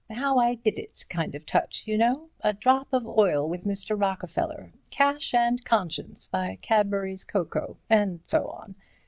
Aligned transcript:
'How 0.09 0.39
I 0.39 0.55
did 0.55 0.79
it' 0.79 1.05
kind 1.11 1.35
of 1.35 1.45
touch, 1.45 1.85
y'know—'A 1.85 2.53
Drop 2.53 2.87
of 2.91 3.05
Oil 3.05 3.47
with 3.47 3.65
Mr. 3.65 3.95
Rockefeller'—'Cash 4.01 5.35
and 5.35 5.63
Conscience' 5.63 6.25
by 6.25 6.57
Cadbury's 6.63 7.23
Cocoa 7.23 7.77
and 7.87 8.21
so 8.25 8.47
on. 8.47 8.73